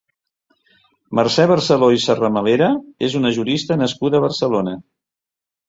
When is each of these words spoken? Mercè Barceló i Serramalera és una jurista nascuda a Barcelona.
Mercè 1.19 1.45
Barceló 1.51 1.91
i 1.97 2.01
Serramalera 2.07 2.71
és 3.11 3.19
una 3.21 3.35
jurista 3.39 3.81
nascuda 3.85 4.21
a 4.21 4.25
Barcelona. 4.29 4.77